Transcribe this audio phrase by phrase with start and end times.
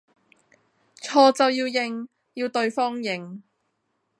[0.95, 3.43] 錯就要認，要對方認